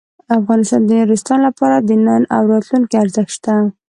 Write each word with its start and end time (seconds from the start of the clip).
افغانستان 0.39 0.81
کې 0.83 0.87
د 0.89 0.97
نورستان 1.01 1.39
لپاره 1.47 1.77
د 1.79 1.89
نن 2.05 2.21
او 2.35 2.41
راتلونکي 2.51 2.95
ارزښت 3.03 3.31
شته. 3.37 3.53